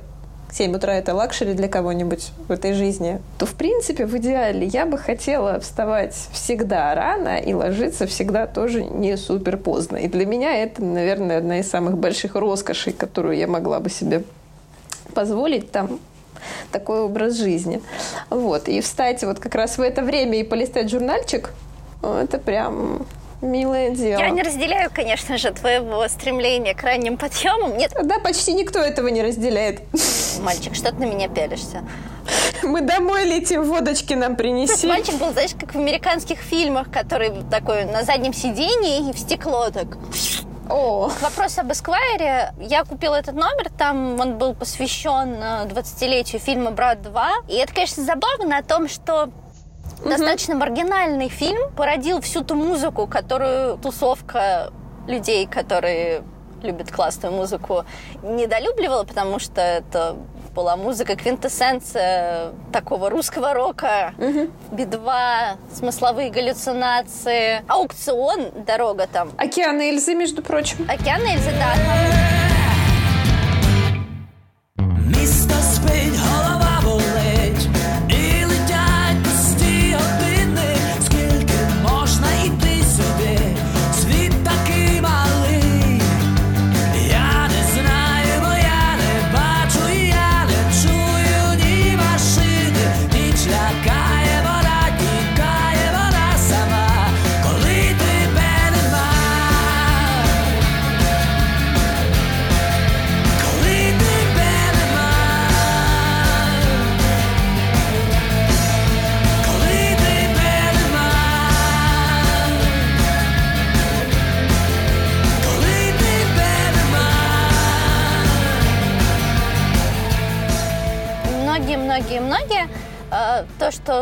[0.51, 4.85] 7 утра это luxury для кого-нибудь в этой жизни, то, в принципе, в идеале я
[4.85, 9.95] бы хотела вставать всегда рано и ложиться всегда тоже не супер поздно.
[9.95, 14.23] И для меня это, наверное, одна из самых больших роскошей, которую я могла бы себе
[15.13, 16.01] позволить там
[16.73, 17.81] такой образ жизни.
[18.29, 18.67] Вот.
[18.67, 21.51] И встать вот как раз в это время и полистать журнальчик–
[22.13, 23.05] это прям
[23.41, 24.19] милое дело.
[24.19, 27.77] Я не разделяю, конечно же, твоего стремления к ранним подъемам.
[27.77, 27.93] Нет.
[28.03, 29.83] Да, почти никто этого не разделяет.
[30.41, 31.83] Мальчик, что ты на меня пялишься?
[32.63, 34.87] Мы домой летим, водочки нам принеси.
[34.87, 39.69] Мальчик был, знаешь, как в американских фильмах, который такой на заднем сидении и в стекло
[39.69, 39.97] так...
[40.67, 41.11] О.
[41.21, 42.51] Вопрос об Эсквайре.
[42.59, 47.49] Я купила этот номер, там он был посвящен 20-летию э, фильма «Брат 2».
[47.49, 49.29] И это, конечно, забавно о том, что
[50.01, 50.09] Угу.
[50.09, 54.71] Достаточно маргинальный фильм породил всю ту музыку, которую тусовка
[55.07, 56.23] людей, которые
[56.61, 57.85] любят классную музыку,
[58.23, 60.15] недолюбливала, потому что это
[60.53, 64.49] была музыка квинтэссенция такого русского рока, угу.
[64.71, 69.31] би-2, смысловые галлюцинации, аукцион, дорога там.
[69.37, 70.87] Океан Эльзы, между прочим.
[70.89, 71.75] Океан Эльзы, да.
[71.75, 72.54] Мистер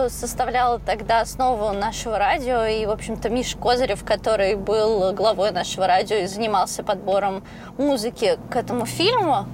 [0.03, 5.87] что составляло тогда основу нашего радио, и, в общем-то, Миш Козырев, который был главой нашего
[5.87, 7.43] радио и занимался подбором
[7.77, 9.45] музыки к этому фильму,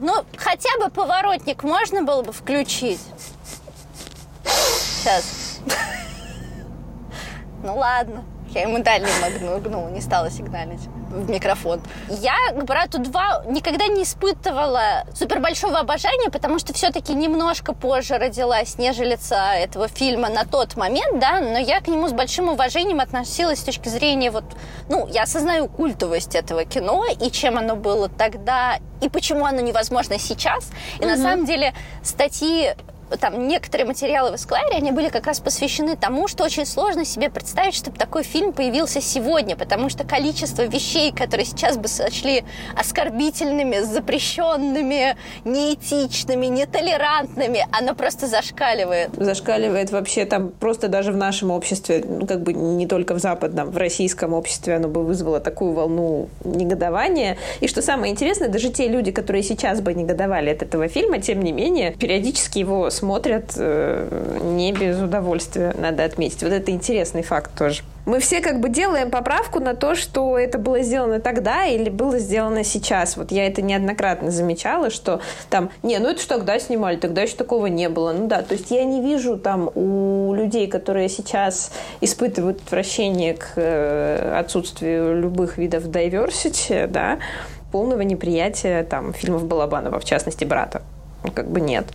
[0.00, 3.00] ну, хотя бы поворотник можно было бы включить.
[4.44, 5.60] Сейчас.
[7.62, 8.24] Ну ладно.
[8.50, 11.80] Я ему дальний магнул, не стала сигналить в микрофон.
[12.08, 18.18] Я к «Брату 2» никогда не испытывала супер большого обожания, потому что все-таки немножко позже
[18.18, 23.00] родилась, нежели этого фильма на тот момент, да, но я к нему с большим уважением
[23.00, 24.44] относилась с точки зрения вот,
[24.88, 30.18] ну, я осознаю культовость этого кино и чем оно было тогда, и почему оно невозможно
[30.18, 30.70] сейчас.
[30.98, 31.10] И угу.
[31.10, 32.74] на самом деле статьи
[33.20, 37.30] там некоторые материалы в Эсклайре, они были как раз посвящены тому, что очень сложно себе
[37.30, 42.44] представить, чтобы такой фильм появился сегодня, потому что количество вещей, которые сейчас бы сочли
[42.76, 49.10] оскорбительными, запрещенными, неэтичными, нетолерантными, оно просто зашкаливает.
[49.16, 53.70] Зашкаливает вообще там просто даже в нашем обществе, ну, как бы не только в западном,
[53.70, 57.36] в российском обществе оно бы вызвало такую волну негодования.
[57.60, 61.42] И что самое интересное, даже те люди, которые сейчас бы негодовали от этого фильма, тем
[61.42, 66.42] не менее, периодически его смотрят э, не без удовольствия, надо отметить.
[66.42, 67.82] Вот это интересный факт тоже.
[68.06, 72.18] Мы все как бы делаем поправку на то, что это было сделано тогда или было
[72.18, 73.16] сделано сейчас.
[73.16, 77.36] Вот я это неоднократно замечала, что там, не, ну это что тогда снимали, тогда еще
[77.36, 78.12] такого не было.
[78.12, 83.52] Ну да, то есть я не вижу там у людей, которые сейчас испытывают отвращение к
[83.56, 87.18] э, отсутствию любых видов diversity, да,
[87.72, 90.82] полного неприятия там фильмов Балабанова, в частности, брата.
[91.34, 91.86] Как бы нет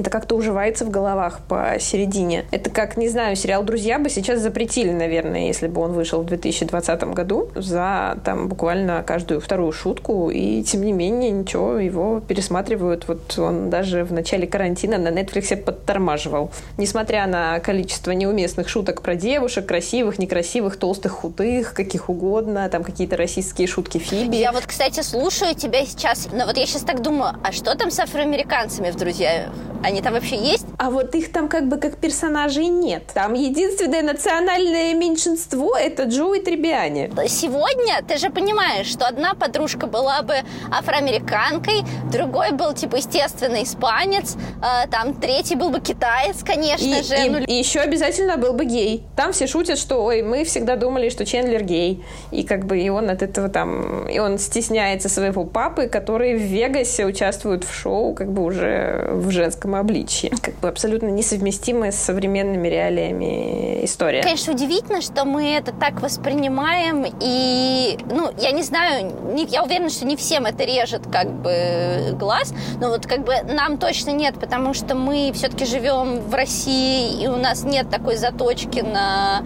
[0.00, 2.44] это как-то уживается в головах посередине.
[2.50, 6.26] Это как, не знаю, сериал «Друзья» бы сейчас запретили, наверное, если бы он вышел в
[6.26, 13.06] 2020 году за там буквально каждую вторую шутку, и тем не менее ничего, его пересматривают.
[13.08, 16.50] Вот он даже в начале карантина на Netflix подтормаживал.
[16.78, 23.16] Несмотря на количество неуместных шуток про девушек, красивых, некрасивых, толстых, худых, каких угодно, там какие-то
[23.16, 24.36] российские шутки Фиби.
[24.36, 27.90] Я вот, кстати, слушаю тебя сейчас, но вот я сейчас так думаю, а что там
[27.90, 29.50] с афроамериканцами в «Друзьях»?
[29.84, 30.64] Они там вообще есть?
[30.78, 33.02] А вот их там как бы как персонажей нет.
[33.12, 37.10] Там единственное национальное меньшинство— это Джо и Требиане.
[37.28, 40.36] Сегодня ты же понимаешь, что одна подружка была бы
[40.72, 47.16] афроамериканкой, другой был, типа, естественно, испанец, э, там третий был бы китаец, конечно и, же.
[47.16, 47.38] И, ну...
[47.40, 49.04] и еще обязательно был бы гей.
[49.16, 52.02] Там все шутят, что, ой, мы всегда думали, что Чендлер гей.
[52.30, 54.08] И как бы и он от этого там...
[54.08, 59.30] И он стесняется своего папы, который в Вегасе участвует в шоу как бы уже в
[59.30, 60.30] женском обличье.
[60.42, 64.22] Как бы абсолютно несовместимая с современными реалиями история.
[64.22, 69.90] Конечно, удивительно, что мы это так воспринимаем, и, ну, я не знаю, не, я уверена,
[69.90, 74.34] что не всем это режет как бы глаз, но вот как бы нам точно нет,
[74.38, 79.44] потому что мы все-таки живем в России, и у нас нет такой заточки на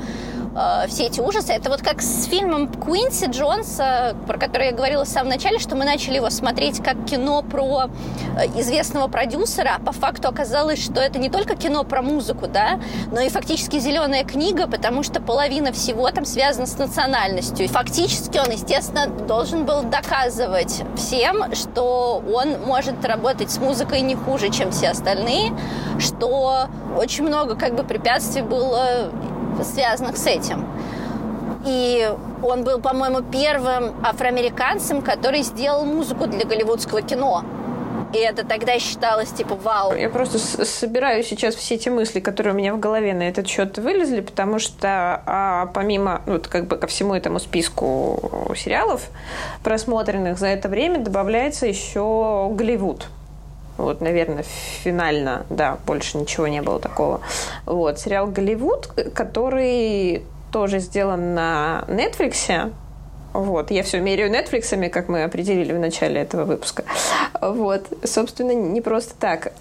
[0.59, 1.53] э, все эти ужасы.
[1.53, 5.77] Это вот как с фильмом Куинси Джонса, про который я говорила в самом начале, что
[5.77, 7.91] мы начали его смотреть как кино про
[8.37, 12.81] э, известного продюсера, а по факту оказалось, что это не только кино про музыку, да,
[13.13, 17.65] но и фактически зеленая книга, потому что половина всего там связана с национальностью.
[17.65, 24.15] И фактически он, естественно, должен был доказывать всем, что он может работать с музыкой не
[24.15, 25.53] хуже, чем все остальные,
[25.99, 26.67] что
[26.97, 29.11] очень много как бы препятствий было
[29.65, 30.67] связанных с этим.
[31.67, 32.11] И
[32.43, 37.45] он был, по-моему, первым афроамериканцем, который сделал музыку для голливудского кино.
[38.13, 39.95] И это тогда считалось типа вау.
[39.95, 43.77] Я просто собираю сейчас все эти мысли, которые у меня в голове на этот счет
[43.77, 49.11] вылезли, потому что а, помимо вот как бы ко всему этому списку сериалов
[49.63, 53.09] просмотренных за это время добавляется еще Голливуд.
[53.79, 57.21] Вот, наверное, финально, да, больше ничего не было такого.
[57.65, 62.71] Вот, сериал «Голливуд», который тоже сделан на Netflix,
[63.33, 66.85] вот, я все меряю Netflix, как мы определили в начале этого выпуска.
[67.41, 69.53] Вот, собственно, не просто так.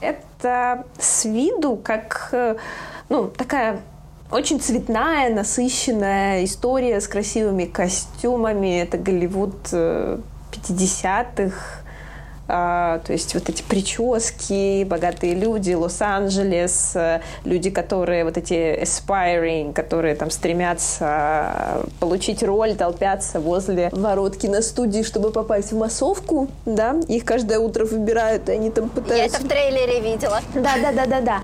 [0.00, 2.34] Это с виду как,
[3.08, 3.80] ну, такая
[4.30, 8.80] очень цветная, насыщенная история с красивыми костюмами.
[8.80, 11.81] Это Голливуд 50-х, э,
[12.48, 19.72] а, то есть вот эти прически, богатые люди, Лос-Анджелес, э, люди, которые вот эти aspiring,
[19.72, 27.24] которые там стремятся получить роль, толпятся возле ворот киностудии, чтобы попасть в массовку, да, их
[27.24, 29.16] каждое утро выбирают, и они там пытаются...
[29.16, 30.40] Я это в трейлере видела.
[30.54, 31.40] Да, да, да, да, да.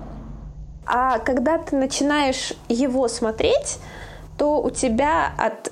[0.85, 3.77] А когда ты начинаешь его смотреть,
[4.37, 5.71] то у тебя от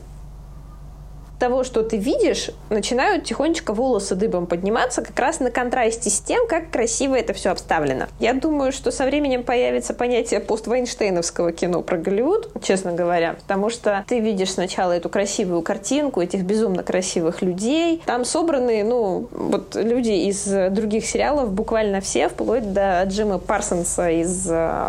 [1.40, 6.48] того, что ты видишь, начинают тихонечко волосы дыбом подниматься как раз на контрасте с тем,
[6.48, 8.06] как красиво это все обставлено.
[8.20, 14.04] Я думаю, что со временем появится понятие поствайнштейновского кино про Голливуд, честно говоря, потому что
[14.08, 18.02] ты видишь сначала эту красивую картинку этих безумно красивых людей.
[18.06, 24.48] Там собраны, ну, вот люди из других сериалов, буквально все, вплоть до Джима Парсонса из
[24.50, 24.82] э,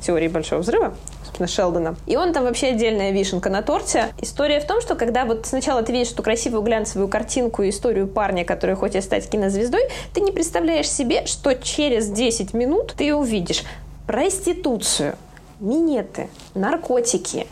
[0.00, 0.94] «Теории Большого Взрыва»,
[1.42, 1.96] собственно, Шелдона.
[2.06, 4.12] И он там вообще отдельная вишенка на торте.
[4.20, 8.06] История в том, что когда вот сначала ты видишь эту красивую глянцевую картинку и историю
[8.06, 9.82] парня, который хочет стать кинозвездой,
[10.14, 13.62] ты не представляешь себе, что через 10 минут ты увидишь
[14.06, 15.16] проституцию,
[15.60, 17.46] минеты, наркотики,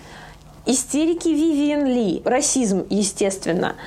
[0.66, 3.76] истерики Вивиан Ли, расизм, естественно–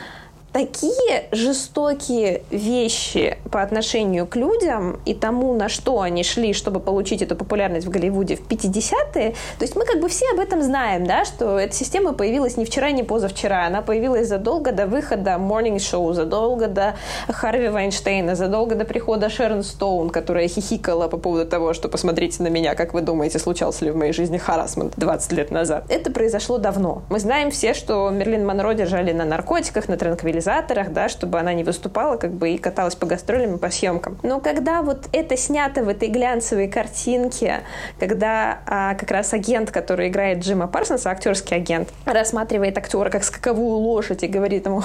[0.54, 7.22] такие жестокие вещи по отношению к людям и тому, на что они шли, чтобы получить
[7.22, 9.32] эту популярность в Голливуде в 50-е.
[9.32, 12.66] То есть мы как бы все об этом знаем, да, что эта система появилась не
[12.66, 13.66] вчера, не позавчера.
[13.66, 16.96] Она появилась задолго до выхода Morning Show, задолго до
[17.28, 22.48] Харви Вайнштейна, задолго до прихода Шерон Стоун, которая хихикала по поводу того, что посмотрите на
[22.48, 25.86] меня, как вы думаете, случался ли в моей жизни харасмент 20 лет назад.
[25.90, 27.02] Это произошло давно.
[27.10, 31.54] Мы знаем все, что Мерлин Монро держали на наркотиках, на транквилизаторах, организаторах, да, чтобы она
[31.54, 34.18] не выступала как бы и каталась по гастролям и по съемкам.
[34.24, 37.62] Но когда вот это снято в этой глянцевой картинке,
[38.00, 43.78] когда а, как раз агент, который играет Джима Парсонса, актерский агент, рассматривает актера как скаковую
[43.78, 44.84] лошадь и говорит ему,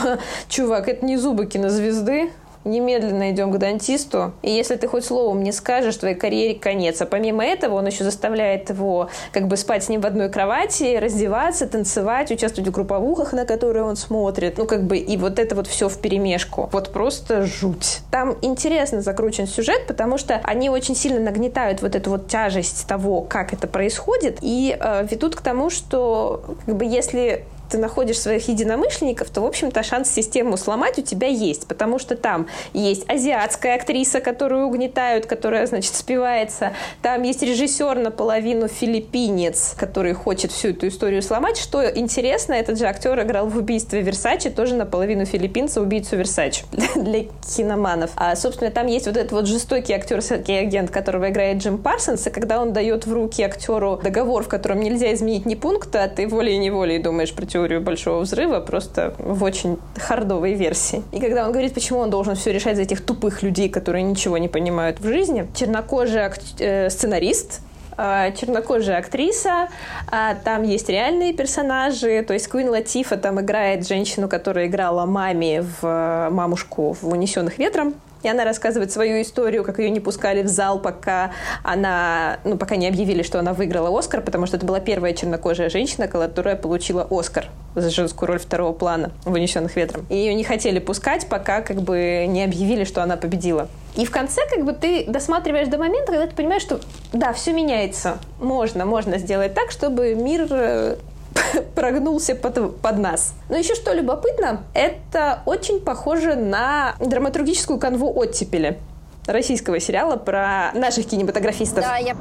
[0.49, 2.31] чувак, это не зубы кинозвезды,
[2.65, 7.01] немедленно идем к дантисту, и если ты хоть словом не скажешь, твоей карьере конец.
[7.01, 10.97] А помимо этого он еще заставляет его как бы спать с ним в одной кровати,
[10.97, 14.59] раздеваться, танцевать, участвовать в групповухах, на которые он смотрит.
[14.59, 16.69] Ну, как бы, и вот это вот все в перемешку.
[16.73, 18.01] Вот просто жуть.
[18.11, 23.23] Там интересно закручен сюжет, потому что они очень сильно нагнетают вот эту вот тяжесть того,
[23.23, 28.49] как это происходит, и э, ведут к тому, что как бы если ты находишь своих
[28.49, 33.77] единомышленников, то, в общем-то, шанс систему сломать у тебя есть, потому что там есть азиатская
[33.77, 40.89] актриса, которую угнетают, которая, значит, спивается, там есть режиссер наполовину филиппинец, который хочет всю эту
[40.89, 41.59] историю сломать.
[41.59, 46.65] Что интересно, этот же актер играл в «Убийстве Версачи», тоже наполовину филиппинца, убийцу Версачи
[46.97, 47.25] для
[47.57, 48.11] киноманов.
[48.17, 52.31] А, собственно, там есть вот этот вот жестокий актерский агент, которого играет Джим Парсонс, и
[52.31, 56.27] когда он дает в руки актеру договор, в котором нельзя изменить ни пункта, а ты
[56.27, 61.03] волей-неволей думаешь про теорию Большого Взрыва, просто в очень хардовой версии.
[61.11, 64.39] И когда он говорит, почему он должен все решать за этих тупых людей, которые ничего
[64.39, 67.61] не понимают в жизни, чернокожий ак- э, сценарист,
[67.97, 69.69] э, чернокожая актриса,
[70.09, 75.63] а там есть реальные персонажи, то есть Куин Латифа там играет женщину, которая играла маме
[75.63, 80.43] в э, мамушку в «Унесенных ветром», и она рассказывает свою историю, как ее не пускали
[80.43, 84.67] в зал, пока она, ну, пока не объявили, что она выиграла Оскар, потому что это
[84.67, 90.07] была первая чернокожая женщина, которая получила Оскар за женскую роль второго плана в «Унесенных ветром».
[90.09, 93.69] И ее не хотели пускать, пока как бы не объявили, что она победила.
[93.97, 96.81] И в конце как бы ты досматриваешь до момента, когда ты понимаешь, что
[97.13, 98.19] да, все меняется.
[98.41, 100.97] Можно, можно сделать так, чтобы мир э,
[101.75, 103.35] прогнулся под, под нас.
[103.49, 108.79] Но еще что любопытно, это очень похоже на драматургическую канву «Оттепели»
[109.27, 111.85] российского сериала про наших кинематографистов.
[111.85, 112.17] Да, я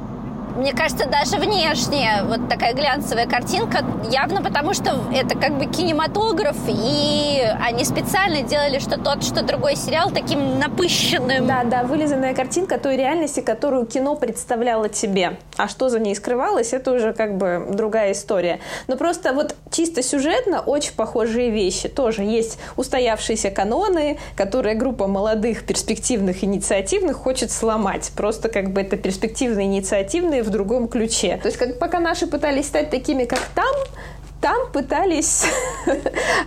[0.58, 6.56] мне кажется, даже внешне вот такая глянцевая картинка, явно потому, что это как бы кинематограф,
[6.66, 11.46] и они специально делали что тот, что другой сериал таким напыщенным.
[11.46, 15.36] Да, да, вылизанная картинка той реальности, которую кино представляло тебе.
[15.56, 18.58] А что за ней скрывалось, это уже как бы другая история.
[18.88, 21.88] Но просто вот чисто сюжетно очень похожие вещи.
[21.88, 28.10] Тоже есть устоявшиеся каноны, которые группа молодых, перспективных, инициативных хочет сломать.
[28.16, 31.38] Просто как бы это перспективные, инициативные в другом ключе.
[31.42, 33.74] То есть как пока наши пытались стать такими, как там,
[34.40, 35.44] там пытались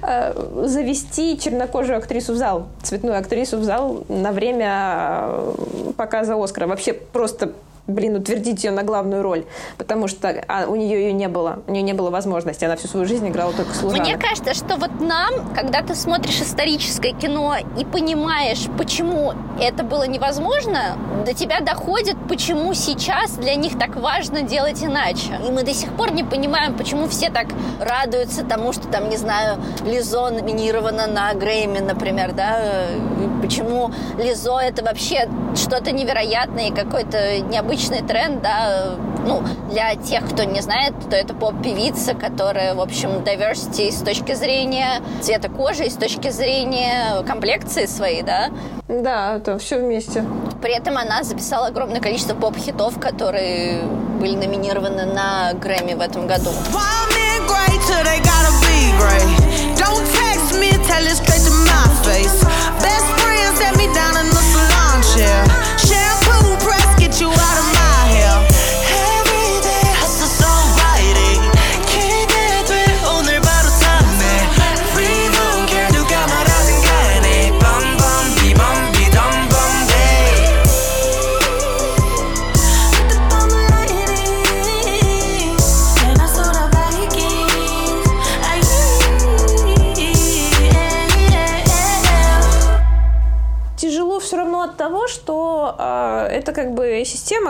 [0.01, 5.53] э, завести чернокожую актрису в зал, цветную актрису в зал на время э,
[5.97, 6.67] показа Оскара.
[6.67, 7.53] Вообще просто
[7.87, 9.45] блин, утвердить ее на главную роль,
[9.77, 12.87] потому что а, у нее ее не было, у нее не было возможности, она всю
[12.87, 14.05] свою жизнь играла только служанок.
[14.05, 20.07] Мне кажется, что вот нам, когда ты смотришь историческое кино и понимаешь, почему это было
[20.07, 25.39] невозможно, до тебя доходит, почему сейчас для них так важно делать иначе.
[25.47, 27.47] И мы до сих пор не понимаем, почему все так
[27.79, 32.59] радуются тому, что там, не знаю, Лизо номинирована на Грэмми, например, да,
[33.41, 40.25] почему Лизо это вообще что-то невероятное и какой-то необычный необычный тренд, да, ну, для тех,
[40.29, 45.89] кто не знает, то это поп-певица, которая, в общем, diversity с точки зрения цвета кожи,
[45.89, 48.49] с точки зрения комплекции своей, да.
[48.89, 50.25] Да, это все вместе.
[50.61, 53.83] При этом она записала огромное количество поп-хитов, которые
[54.19, 56.49] были номинированы на Грэмми в этом году.
[62.81, 65.30] Best friend set me down in the salon chair.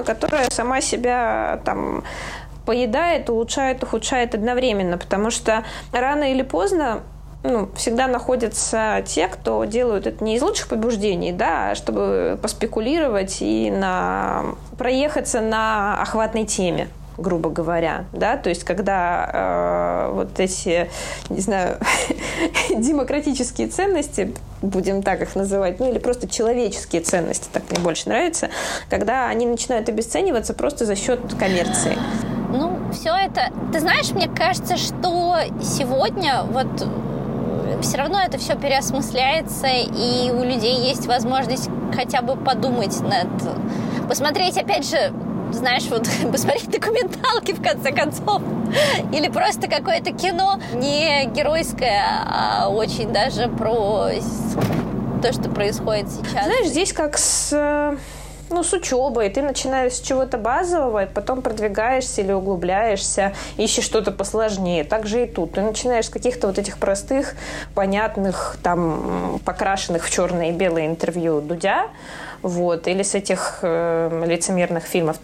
[0.03, 2.03] Которая сама себя там
[2.65, 7.01] поедает, улучшает, ухудшает одновременно, потому что рано или поздно
[7.43, 13.37] ну, всегда находятся те, кто делают это не из лучших побуждений, да, а чтобы поспекулировать
[13.41, 16.87] и на проехаться на охватной теме
[17.21, 20.89] грубо говоря, да, то есть когда э, вот эти,
[21.29, 21.77] не знаю,
[22.69, 28.49] демократические ценности, будем так их называть, ну или просто человеческие ценности, так мне больше нравится,
[28.89, 31.97] когда они начинают обесцениваться просто за счет коммерции.
[32.51, 36.67] Ну, все это, ты знаешь, мне кажется, что сегодня вот
[37.81, 43.27] все равно это все переосмысляется, и у людей есть возможность хотя бы подумать над...
[44.07, 45.13] Посмотреть, опять же,
[45.53, 48.41] знаешь, вот посмотреть документалки в конце концов.
[49.13, 54.09] Или просто какое-то кино не геройское, а очень даже про
[55.21, 56.45] то, что происходит сейчас.
[56.45, 57.97] Знаешь, здесь как с
[58.51, 59.29] ну, с учебой.
[59.29, 64.83] Ты начинаешь с чего-то базового, и потом продвигаешься или углубляешься, ищешь что-то посложнее.
[64.83, 65.53] Так же и тут.
[65.53, 67.35] Ты начинаешь с каких-то вот этих простых,
[67.73, 71.87] понятных, там, покрашенных в черное и белое интервью Дудя,
[72.41, 75.17] вот, или с этих э, лицемерных фильмов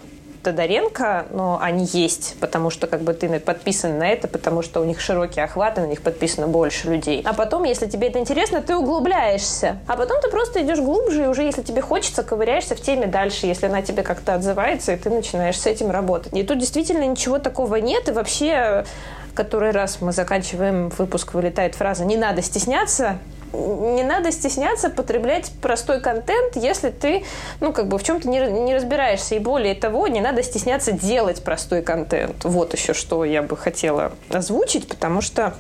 [0.47, 4.85] Тодоренко, но они есть, потому что как бы ты подписан на это, потому что у
[4.85, 7.21] них широкие охваты, на них подписано больше людей.
[7.25, 9.79] А потом, если тебе это интересно, ты углубляешься.
[9.87, 13.45] А потом ты просто идешь глубже, и уже если тебе хочется, ковыряешься в теме дальше,
[13.45, 16.33] если она тебе как-то отзывается, и ты начинаешь с этим работать.
[16.33, 18.85] И тут действительно ничего такого нет, и вообще
[19.33, 23.19] который раз мы заканчиваем выпуск, вылетает фраза «не надо стесняться»,
[23.53, 27.23] не надо стесняться потреблять простой контент, если ты,
[27.59, 29.35] ну, как бы в чем-то не, не разбираешься.
[29.35, 32.43] И более того, не надо стесняться делать простой контент.
[32.43, 35.53] Вот еще что я бы хотела озвучить, потому что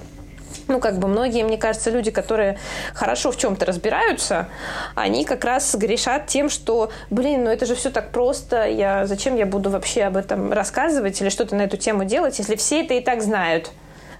[0.67, 2.57] ну, как бы многие, мне кажется, люди, которые
[2.93, 4.47] хорошо в чем-то разбираются,
[4.95, 9.35] они как раз грешат тем, что, блин, ну это же все так просто, я, зачем
[9.35, 12.95] я буду вообще об этом рассказывать или что-то на эту тему делать, если все это
[12.95, 13.71] и так знают.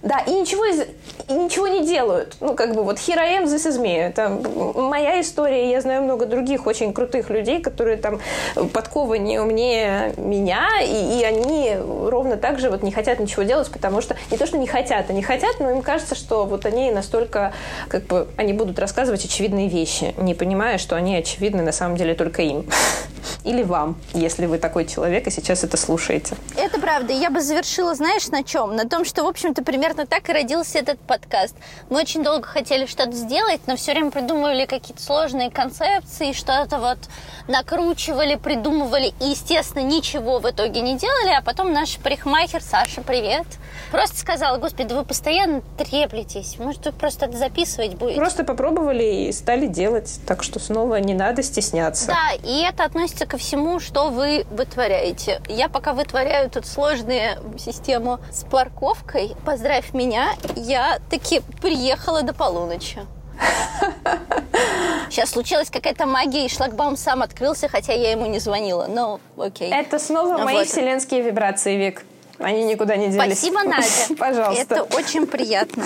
[0.03, 0.81] Да, и ничего, из,
[1.27, 2.35] и ничего не делают.
[2.39, 3.95] Ну, как бы вот here I am, this is me.
[3.95, 4.29] Это
[4.79, 5.71] моя история.
[5.71, 8.19] Я знаю много других очень крутых людей, которые там
[8.73, 14.01] подкованнее, умнее меня, и, и они ровно так же вот не хотят ничего делать, потому
[14.01, 17.53] что не то, что не хотят, они хотят, но им кажется, что вот они настолько,
[17.87, 22.13] как бы, они будут рассказывать очевидные вещи, не понимая, что они очевидны на самом деле
[22.13, 22.65] только им.
[23.43, 26.35] Или вам, если вы такой человек и сейчас это слушаете.
[26.55, 27.13] Это правда.
[27.13, 28.75] Я бы завершила, знаешь, на чем?
[28.75, 31.55] На том, что, в общем-то, примерно так и родился этот подкаст.
[31.89, 36.97] Мы очень долго хотели что-то сделать, но все время придумывали какие-то сложные концепции, что-то вот
[37.47, 41.33] накручивали, придумывали и, естественно, ничего в итоге не делали.
[41.37, 43.47] А потом наш парикмахер, Саша, привет,
[43.91, 48.19] просто сказала, господи, вы постоянно треплетесь, может, вы просто это записывать будете?
[48.19, 52.07] Просто попробовали и стали делать, так что снова не надо стесняться.
[52.07, 55.41] Да, и это относится ко всему, что вы вытворяете.
[55.47, 62.99] Я пока вытворяю тут сложную систему с парковкой, поздравь меня, я таки приехала до полуночи.
[65.09, 68.87] Сейчас случилась какая-то магия, и шлагбаум сам открылся, хотя я ему не звонила.
[68.87, 69.71] Но окей.
[69.71, 70.67] Это снова мои вот.
[70.67, 72.03] вселенские вибрации, Вик.
[72.39, 73.39] Они никуда не делись.
[73.39, 73.87] Спасибо, Надя.
[74.17, 74.61] Пожалуйста.
[74.61, 75.83] Это очень приятно.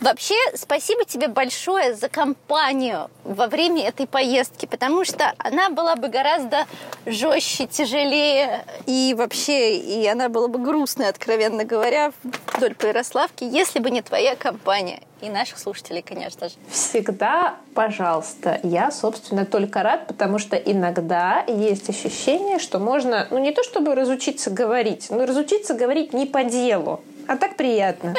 [0.00, 6.08] Вообще, спасибо тебе большое за компанию во время этой поездки, потому что она была бы
[6.08, 6.66] гораздо
[7.06, 12.12] жестче, тяжелее и вообще, и она была бы грустной, откровенно говоря,
[12.54, 16.54] вдоль по Ярославке, если бы не твоя компания и наших слушателей, конечно же.
[16.68, 18.60] Всегда, пожалуйста.
[18.62, 23.94] Я, собственно, только рад, потому что иногда есть ощущение, что можно, ну не то чтобы
[23.94, 27.00] разучиться говорить, но разучиться говорить не по делу.
[27.26, 28.14] А так приятно.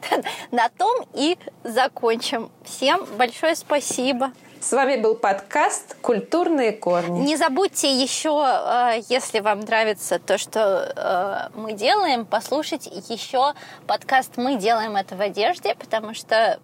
[0.50, 2.50] На том и закончим.
[2.64, 4.32] Всем большое спасибо.
[4.62, 7.22] С вами был подкаст «Культурные корни».
[7.22, 13.54] Не забудьте еще, э, если вам нравится то, что э, мы делаем, послушать еще
[13.88, 16.60] подкаст «Мы делаем это в одежде», потому что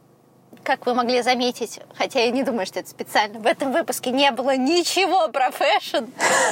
[0.63, 4.31] как вы могли заметить, хотя я не думаю, что это специально, в этом выпуске не
[4.31, 6.05] было ничего про fashion.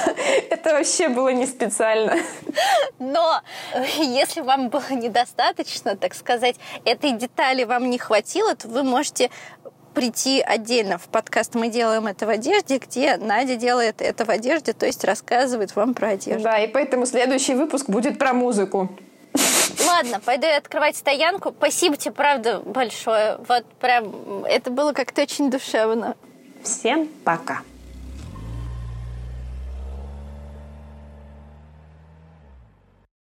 [0.50, 2.16] Это вообще было не специально.
[2.98, 3.40] Но
[3.98, 9.30] если вам было недостаточно, так сказать, этой детали вам не хватило, то вы можете
[9.96, 14.74] прийти отдельно в подкаст «Мы делаем это в одежде», где Надя делает это в одежде,
[14.74, 16.42] то есть рассказывает вам про одежду.
[16.42, 18.90] Да, и поэтому следующий выпуск будет про музыку.
[19.86, 21.50] Ладно, пойду я открывать стоянку.
[21.56, 23.38] Спасибо тебе, правда, большое.
[23.48, 26.14] Вот прям это было как-то очень душевно.
[26.62, 27.62] Всем пока.